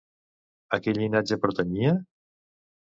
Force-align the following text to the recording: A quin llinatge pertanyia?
A 0.77 0.79
quin 0.85 0.97
llinatge 1.03 1.39
pertanyia? 1.45 1.95